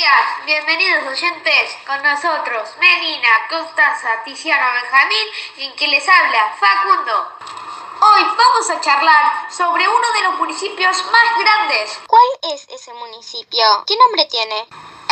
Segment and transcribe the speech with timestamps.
[0.00, 5.26] días, bienvenidos oyentes con nosotros, Melina, Constanza, Tiziano, Benjamín
[5.58, 7.28] y quien les habla, Facundo.
[8.00, 12.00] Hoy vamos a charlar sobre uno de los municipios más grandes.
[12.06, 12.22] ¿Cuál
[12.54, 13.84] es ese municipio?
[13.86, 14.68] ¿Qué nombre tiene?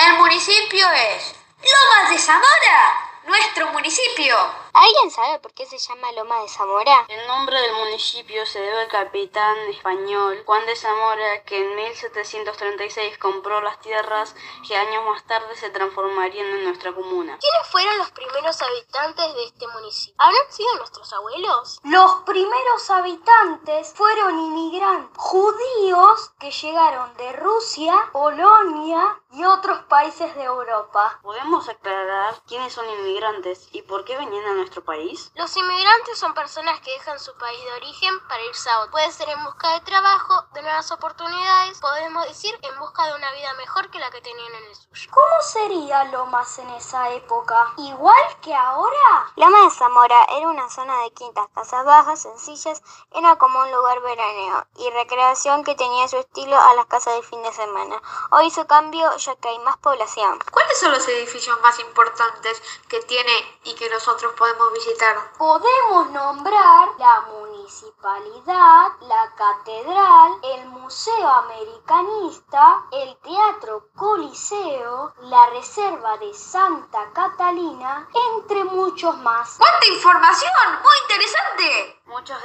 [0.06, 4.38] El municipio es Lomas de Zamora, nuestro municipio.
[4.72, 7.06] ¿Alguien sabe por qué se llama Loma de Zamora?
[7.08, 13.18] El nombre del municipio se debe al capitán español Juan de Zamora que en 1736
[13.18, 14.34] compró las tierras
[14.66, 17.38] que años más tarde se transformarían en nuestra comuna.
[17.38, 20.14] ¿Quiénes fueron los primeros habitantes de este municipio?
[20.18, 21.80] ¿Habrán sido nuestros abuelos?
[21.84, 30.44] Los primeros habitantes fueron inmigrantes judíos que llegaron de Rusia, Polonia y otros países de
[30.44, 31.18] Europa.
[31.22, 35.30] ¿Podemos aclarar quiénes son inmigrantes y por qué venían a nuestro país?
[35.34, 38.92] Los inmigrantes son personas que dejan su país de origen para irse a otro.
[38.92, 43.32] Puede ser en busca de trabajo, de nuevas oportunidades, podemos decir en busca de una
[43.32, 45.10] vida mejor que la que tenían en el suyo.
[45.12, 47.72] ¿Cómo sería Lomas en esa época?
[47.76, 49.32] ¿Igual que ahora?
[49.36, 54.00] Loma de Zamora era una zona de quintas, casas bajas, sencillas, era como un lugar
[54.00, 58.02] veraneo y recreación que tenía su estilo a las casas de fin de semana.
[58.30, 60.38] Hoy su cambio ya que hay más población.
[60.78, 63.32] ¿Cuáles son los edificios más importantes que tiene
[63.64, 65.32] y que nosotros podemos visitar?
[65.36, 76.32] Podemos nombrar la municipalidad, la catedral, el Museo Americanista, el Teatro Coliseo, la Reserva de
[76.32, 79.56] Santa Catalina, entre muchos más.
[79.58, 80.52] ¡Cuánta información!
[80.80, 81.47] ¡Muy interesante!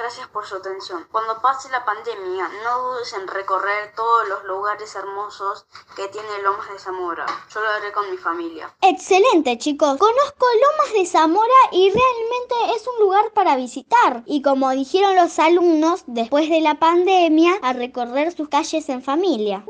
[0.03, 1.07] Gracias por su atención.
[1.13, 5.65] Cuando pase la pandemia, no dudes en recorrer todos los lugares hermosos
[5.95, 7.25] que tiene Lomas de Zamora.
[7.49, 8.75] Yo lo haré con mi familia.
[8.81, 9.97] Excelente, chicos.
[9.97, 14.23] Conozco Lomas de Zamora y realmente es un lugar para visitar.
[14.25, 19.63] Y como dijeron los alumnos, después de la pandemia, a recorrer sus calles en familia.